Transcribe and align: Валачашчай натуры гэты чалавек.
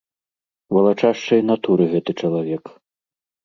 Валачашчай 0.77 1.41
натуры 1.51 1.83
гэты 1.95 2.11
чалавек. 2.25 2.77